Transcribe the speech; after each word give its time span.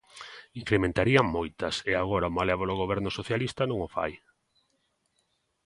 Incrementarían 0.61 1.25
moitas 1.37 1.75
e 1.91 1.93
agora 2.01 2.31
o 2.31 2.35
malévolo 2.39 2.79
Goberno 2.81 3.09
socialista 3.19 3.61
non 3.69 3.77
o 3.87 3.89
fai. 3.95 4.11